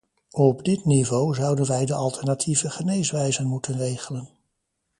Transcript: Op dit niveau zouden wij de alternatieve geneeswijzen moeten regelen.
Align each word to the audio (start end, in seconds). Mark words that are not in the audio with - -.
Op 0.37 0.63
dit 0.63 0.85
niveau 0.85 1.33
zouden 1.35 1.67
wij 1.67 1.85
de 1.85 1.93
alternatieve 1.93 2.69
geneeswijzen 2.69 3.47
moeten 3.47 3.77
regelen. 3.77 4.29